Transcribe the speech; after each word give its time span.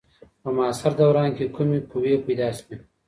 په 0.41 0.49
معاصر 0.55 0.91
دوران 0.99 1.29
کي 1.37 1.45
کومې 1.55 1.79
قوې 1.91 2.13
پیدا 2.25 2.49
سوې؟ 2.57 2.75